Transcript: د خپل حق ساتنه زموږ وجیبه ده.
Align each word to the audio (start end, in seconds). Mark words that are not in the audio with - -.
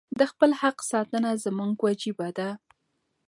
د 0.19 0.21
خپل 0.31 0.51
حق 0.61 0.77
ساتنه 0.91 1.31
زموږ 1.43 1.73
وجیبه 1.85 2.29
ده. 2.37 2.49